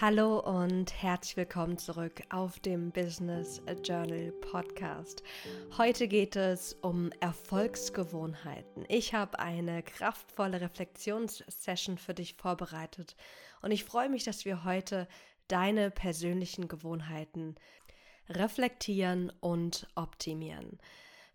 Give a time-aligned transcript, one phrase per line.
[0.00, 5.22] Hallo und herzlich willkommen zurück auf dem Business Journal Podcast.
[5.78, 8.84] Heute geht es um Erfolgsgewohnheiten.
[8.88, 13.14] Ich habe eine kraftvolle Reflexionssession für dich vorbereitet
[13.62, 15.06] und ich freue mich, dass wir heute
[15.46, 17.54] deine persönlichen Gewohnheiten
[18.28, 20.80] reflektieren und optimieren.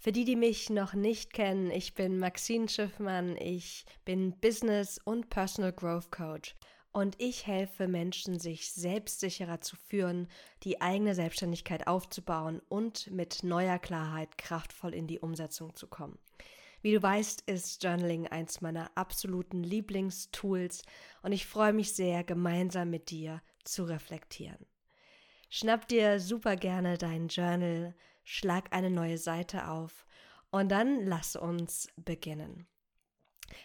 [0.00, 5.30] Für die, die mich noch nicht kennen, ich bin Maxine Schiffmann, ich bin Business und
[5.30, 6.56] Personal Growth Coach
[6.98, 10.26] und ich helfe Menschen, sich selbstsicherer zu führen,
[10.64, 16.18] die eigene Selbstständigkeit aufzubauen und mit neuer Klarheit kraftvoll in die Umsetzung zu kommen.
[16.82, 20.82] Wie du weißt, ist Journaling eins meiner absoluten Lieblingstools
[21.22, 24.66] und ich freue mich sehr, gemeinsam mit dir zu reflektieren.
[25.50, 30.04] Schnapp dir super gerne dein Journal, schlag eine neue Seite auf
[30.50, 32.66] und dann lass uns beginnen.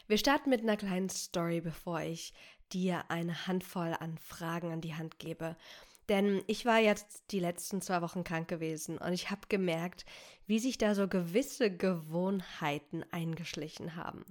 [0.08, 2.34] Wir starten mit einer kleinen Story, bevor ich
[2.74, 5.56] dir eine Handvoll an Fragen an die Hand gebe.
[6.10, 10.06] Denn ich war jetzt die letzten zwei Wochen krank gewesen und ich habe gemerkt,
[10.46, 14.26] wie sich da so gewisse Gewohnheiten eingeschlichen haben.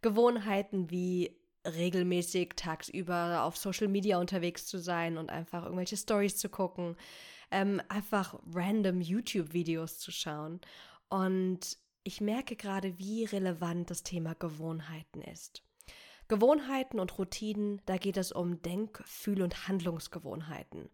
[0.00, 6.48] Gewohnheiten wie regelmäßig tagsüber auf Social Media unterwegs zu sein und einfach irgendwelche Stories zu
[6.48, 6.96] gucken,
[7.50, 10.60] ähm, einfach random YouTube-Videos zu schauen.
[11.08, 15.62] Und ich merke gerade, wie relevant das Thema Gewohnheiten ist.
[16.28, 20.90] Gewohnheiten und Routinen, da geht es um Denk-, Fühl- und Handlungsgewohnheiten.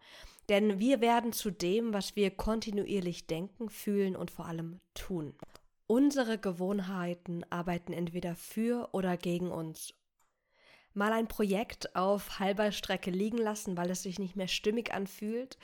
[0.48, 5.34] Denn wir werden zu dem, was wir kontinuierlich denken, fühlen und vor allem tun.
[5.86, 9.94] Unsere Gewohnheiten arbeiten entweder für oder gegen uns.
[10.92, 15.58] Mal ein Projekt auf halber Strecke liegen lassen, weil es sich nicht mehr stimmig anfühlt,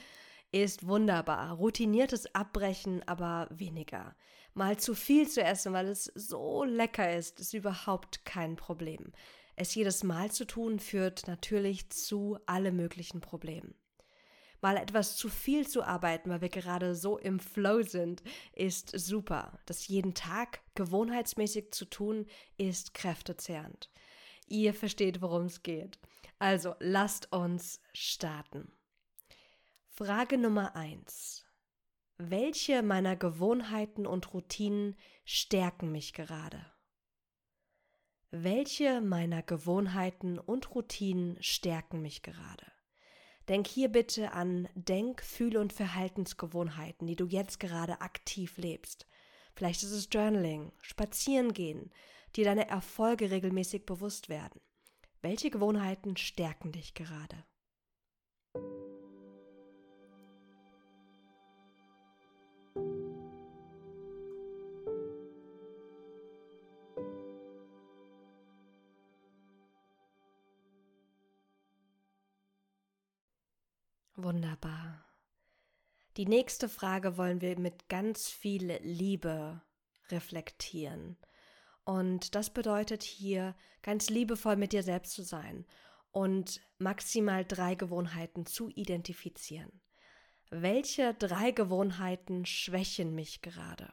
[0.53, 1.53] ist wunderbar.
[1.53, 4.17] Routiniertes Abbrechen aber weniger.
[4.55, 9.13] Mal zu viel zu essen, weil es so lecker ist, ist überhaupt kein Problem.
[9.61, 13.75] Es jedes Mal zu tun führt natürlich zu alle möglichen Problemen.
[14.63, 18.23] Mal etwas zu viel zu arbeiten, weil wir gerade so im Flow sind,
[18.55, 19.59] ist super.
[19.67, 22.27] Das jeden Tag gewohnheitsmäßig zu tun,
[22.57, 23.91] ist kräftezehrend.
[24.47, 25.99] Ihr versteht, worum es geht.
[26.39, 28.73] Also lasst uns starten.
[29.91, 31.45] Frage Nummer eins:
[32.17, 36.65] Welche meiner Gewohnheiten und Routinen stärken mich gerade?
[38.33, 42.65] Welche meiner Gewohnheiten und Routinen stärken mich gerade?
[43.49, 49.09] Denk hier bitte an Denk-, Fühl- und Verhaltensgewohnheiten, die du jetzt gerade aktiv lebst.
[49.57, 51.91] Vielleicht ist es Journaling, Spazieren gehen,
[52.37, 54.61] dir deine Erfolge regelmäßig bewusst werden.
[55.23, 57.45] Welche Gewohnheiten stärken dich gerade?
[74.23, 75.05] Wunderbar.
[76.19, 79.63] Die nächste Frage wollen wir mit ganz viel Liebe
[80.11, 81.17] reflektieren.
[81.85, 85.65] Und das bedeutet hier, ganz liebevoll mit dir selbst zu sein
[86.11, 89.81] und maximal drei Gewohnheiten zu identifizieren.
[90.51, 93.91] Welche drei Gewohnheiten schwächen mich gerade?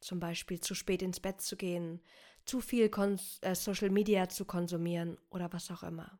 [0.00, 2.00] Zum Beispiel zu spät ins Bett zu gehen,
[2.46, 6.18] zu viel Kon äh, Social Media zu konsumieren oder was auch immer.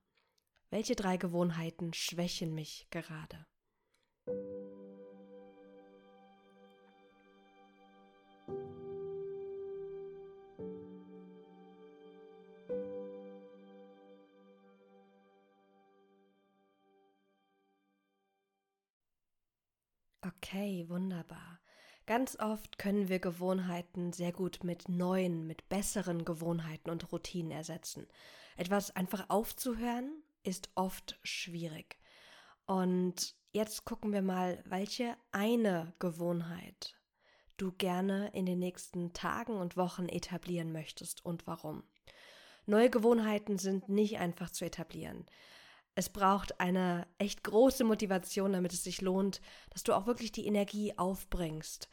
[0.71, 3.47] Welche drei Gewohnheiten schwächen mich gerade?
[20.27, 21.61] Okay, wunderbar.
[22.07, 28.07] Ganz oft können wir Gewohnheiten sehr gut mit neuen, mit besseren Gewohnheiten und Routinen ersetzen.
[28.57, 31.99] Etwas einfach aufzuhören ist oft schwierig.
[32.67, 36.97] Und jetzt gucken wir mal, welche eine Gewohnheit
[37.57, 41.85] du gerne in den nächsten Tagen und Wochen etablieren möchtest und warum.
[42.67, 45.27] Neue Gewohnheiten sind nicht einfach zu etablieren.
[45.95, 50.47] Es braucht eine echt große Motivation, damit es sich lohnt, dass du auch wirklich die
[50.47, 51.89] Energie aufbringst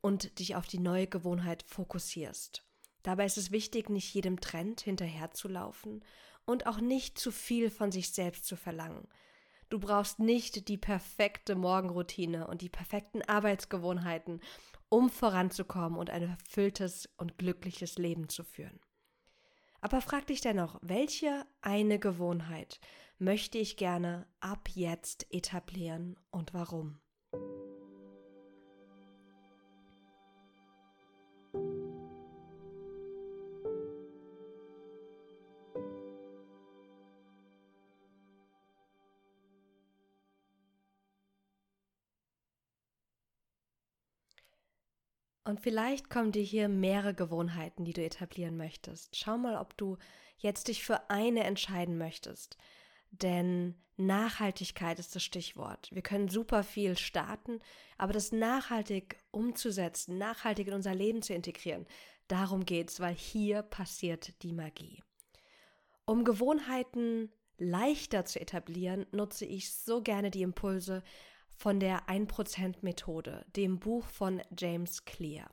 [0.00, 2.64] und dich auf die neue Gewohnheit fokussierst.
[3.02, 6.04] Dabei ist es wichtig, nicht jedem Trend hinterherzulaufen
[6.50, 9.08] und auch nicht zu viel von sich selbst zu verlangen.
[9.68, 14.40] Du brauchst nicht die perfekte Morgenroutine und die perfekten Arbeitsgewohnheiten,
[14.88, 18.80] um voranzukommen und ein erfülltes und glückliches Leben zu führen.
[19.80, 22.80] Aber frag dich dennoch, welche eine Gewohnheit
[23.18, 27.00] möchte ich gerne ab jetzt etablieren und warum?
[45.50, 49.16] Und vielleicht kommen dir hier mehrere Gewohnheiten, die du etablieren möchtest.
[49.16, 49.98] Schau mal, ob du
[50.38, 52.56] jetzt dich für eine entscheiden möchtest.
[53.10, 55.88] Denn Nachhaltigkeit ist das Stichwort.
[55.92, 57.60] Wir können super viel starten,
[57.98, 61.84] aber das nachhaltig umzusetzen, nachhaltig in unser Leben zu integrieren,
[62.28, 65.02] darum geht es, weil hier passiert die Magie.
[66.04, 71.02] Um Gewohnheiten leichter zu etablieren, nutze ich so gerne die Impulse
[71.60, 75.50] von der 1%-Methode, dem Buch von James Clear.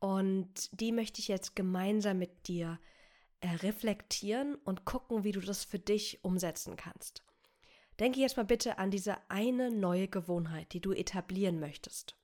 [0.00, 2.80] Und die möchte ich jetzt gemeinsam mit dir
[3.38, 7.22] äh, reflektieren und gucken, wie du das für dich umsetzen kannst.
[8.00, 12.16] Denke jetzt mal bitte an diese eine neue Gewohnheit, die du etablieren möchtest.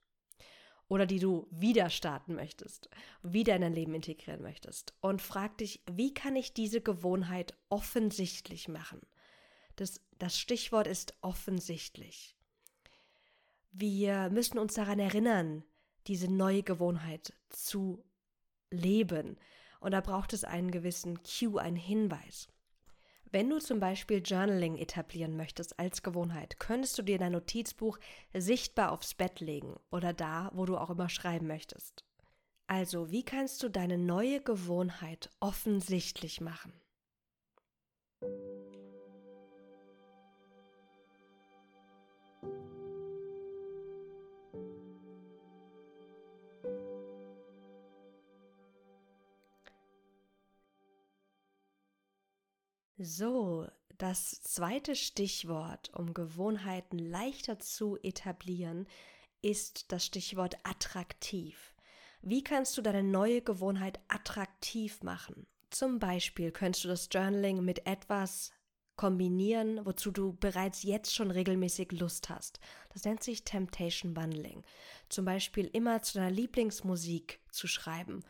[0.89, 2.89] Oder die du wieder starten möchtest,
[3.23, 4.93] wieder in dein Leben integrieren möchtest.
[4.99, 8.99] Und frag dich, wie kann ich diese Gewohnheit offensichtlich machen?
[9.77, 12.36] Das, das Stichwort ist offensichtlich.
[13.79, 15.63] Wir müssen uns daran erinnern,
[16.07, 18.03] diese neue Gewohnheit zu
[18.71, 19.37] leben.
[19.79, 22.47] Und da braucht es einen gewissen Cue, einen Hinweis.
[23.31, 27.99] Wenn du zum Beispiel Journaling etablieren möchtest als Gewohnheit, könntest du dir dein Notizbuch
[28.33, 32.03] sichtbar aufs Bett legen oder da, wo du auch immer schreiben möchtest.
[32.65, 36.73] Also, wie kannst du deine neue Gewohnheit offensichtlich machen?
[52.99, 53.67] So,
[53.99, 58.87] das zweite Stichwort, um Gewohnheiten leichter zu etablieren,
[59.43, 61.75] ist das Stichwort attraktiv.
[62.23, 65.45] Wie kannst du deine neue Gewohnheit attraktiv machen?
[65.69, 68.51] Zum Beispiel könntest du das Journaling mit etwas
[68.95, 72.59] kombinieren, wozu du bereits jetzt schon regelmäßig Lust hast.
[72.93, 74.63] Das nennt sich Temptation Bundling.
[75.07, 78.23] Zum Beispiel immer zu deiner Lieblingsmusik zu schreiben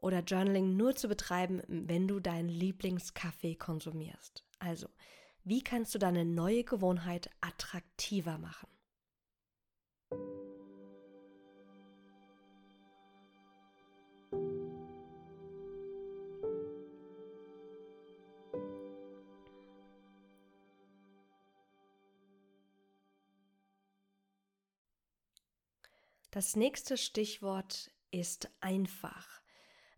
[0.00, 4.44] oder Journaling nur zu betreiben, wenn du deinen Lieblingskaffee konsumierst.
[4.58, 4.88] Also,
[5.44, 8.68] wie kannst du deine neue Gewohnheit attraktiver machen?
[26.32, 29.39] Das nächste Stichwort ist einfach.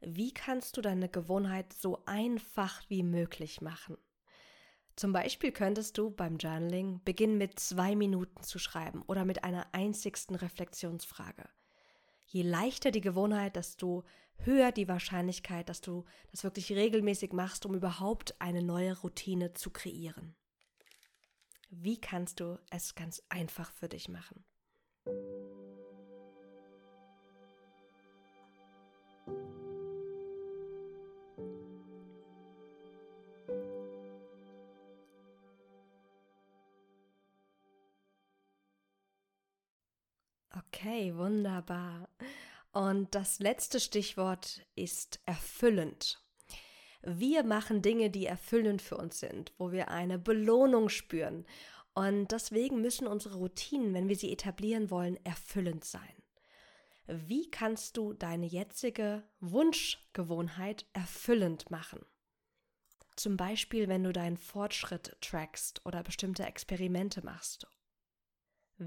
[0.04, 3.96] Wie kannst du deine Gewohnheit so einfach wie möglich machen?
[4.96, 9.72] Zum Beispiel könntest du beim Journaling beginnen mit zwei Minuten zu schreiben oder mit einer
[9.72, 11.48] einzigsten Reflexionsfrage.
[12.26, 14.04] Je leichter die Gewohnheit, desto
[14.38, 19.70] höher die Wahrscheinlichkeit, dass du das wirklich regelmäßig machst, um überhaupt eine neue Routine zu
[19.70, 20.34] kreieren.
[21.70, 24.44] Wie kannst du es ganz einfach für dich machen?
[40.74, 42.08] Okay, wunderbar.
[42.72, 46.24] Und das letzte Stichwort ist erfüllend.
[47.02, 51.44] Wir machen Dinge, die erfüllend für uns sind, wo wir eine Belohnung spüren.
[51.94, 56.22] Und deswegen müssen unsere Routinen, wenn wir sie etablieren wollen, erfüllend sein.
[57.06, 62.00] Wie kannst du deine jetzige Wunschgewohnheit erfüllend machen?
[63.16, 67.66] Zum Beispiel, wenn du deinen Fortschritt trackst oder bestimmte Experimente machst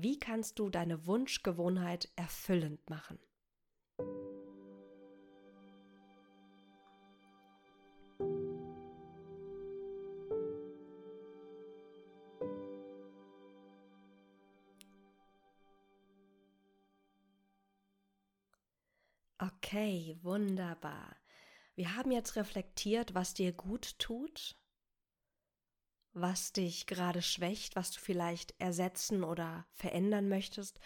[0.01, 3.19] wie kannst du deine Wunschgewohnheit erfüllend machen?
[19.37, 21.15] Okay, wunderbar.
[21.75, 24.55] Wir haben jetzt reflektiert, was dir gut tut,
[26.15, 30.79] was dich gerade schwächt, was du vielleicht ersetzen oder verändern möchtest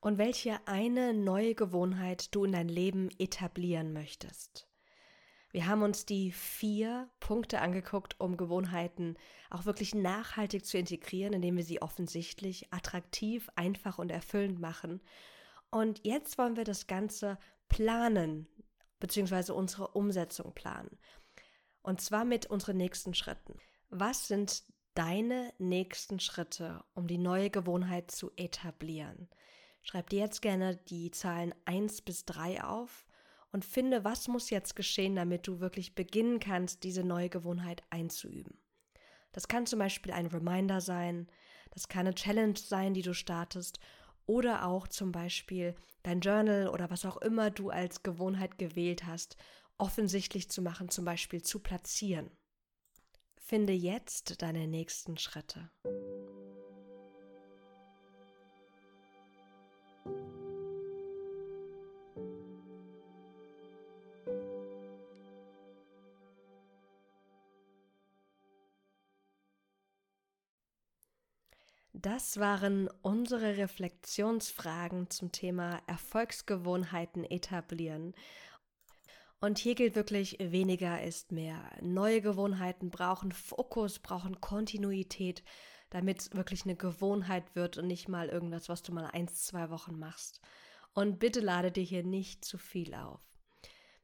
[0.00, 4.68] und welche eine neue Gewohnheit du in dein Leben etablieren möchtest.
[5.52, 9.16] Wir haben uns die vier Punkte angeguckt, um Gewohnheiten
[9.50, 15.00] auch wirklich nachhaltig zu integrieren, indem wir sie offensichtlich, attraktiv, einfach und erfüllend machen.
[15.70, 17.38] Und jetzt wollen wir das Ganze
[17.68, 18.48] planen,
[19.00, 20.98] beziehungsweise unsere Umsetzung planen.
[21.82, 23.58] Und zwar mit unseren nächsten Schritten.
[23.90, 29.28] Was sind deine nächsten Schritte, um die neue Gewohnheit zu etablieren.
[29.82, 33.06] Schreib dir jetzt gerne die Zahlen 1 bis 3 auf
[33.52, 38.58] und finde, was muss jetzt geschehen, damit du wirklich beginnen kannst, diese neue Gewohnheit einzuüben.
[39.32, 41.28] Das kann zum Beispiel ein Reminder sein,
[41.72, 43.80] das kann eine Challenge sein, die du startest
[44.26, 49.36] oder auch zum Beispiel dein Journal oder was auch immer du als Gewohnheit gewählt hast,
[49.76, 52.30] offensichtlich zu machen, zum Beispiel zu platzieren.
[53.46, 55.68] Finde jetzt deine nächsten Schritte.
[71.92, 78.14] Das waren unsere Reflexionsfragen zum Thema Erfolgsgewohnheiten etablieren.
[79.40, 81.70] Und hier gilt wirklich, weniger ist mehr.
[81.82, 85.42] Neue Gewohnheiten brauchen Fokus, brauchen Kontinuität,
[85.90, 89.70] damit es wirklich eine Gewohnheit wird und nicht mal irgendwas, was du mal eins, zwei
[89.70, 90.40] Wochen machst.
[90.94, 93.20] Und bitte lade dir hier nicht zu viel auf.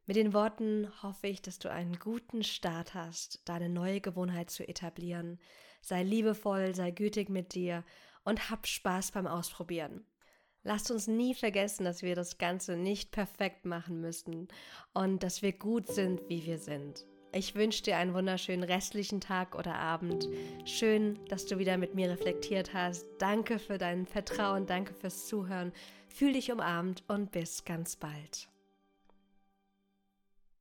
[0.06, 4.66] Mit den Worten hoffe ich, dass du einen guten Start hast, deine neue Gewohnheit zu
[4.68, 5.38] etablieren.
[5.82, 7.84] Sei liebevoll, sei gütig mit dir
[8.24, 10.04] und hab Spaß beim Ausprobieren.
[10.62, 14.48] Lasst uns nie vergessen, dass wir das Ganze nicht perfekt machen müssen
[14.92, 17.06] und dass wir gut sind, wie wir sind.
[17.32, 20.28] Ich wünsche dir einen wunderschönen restlichen Tag oder Abend.
[20.64, 23.06] Schön, dass du wieder mit mir reflektiert hast.
[23.18, 25.72] Danke für dein Vertrauen, danke fürs Zuhören.
[26.08, 28.49] Fühl dich umarmt und bis ganz bald.